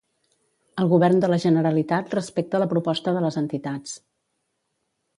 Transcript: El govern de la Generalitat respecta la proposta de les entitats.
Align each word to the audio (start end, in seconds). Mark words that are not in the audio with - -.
El 0.83 0.89
govern 0.93 1.21
de 1.25 1.29
la 1.33 1.39
Generalitat 1.43 2.17
respecta 2.21 2.65
la 2.65 2.69
proposta 2.75 3.17
de 3.19 3.25
les 3.29 3.41
entitats. 3.47 3.99